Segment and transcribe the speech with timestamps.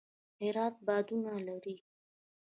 [0.41, 1.75] هرات بادونه لري